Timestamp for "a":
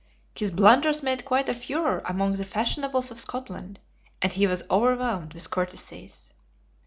1.47-1.53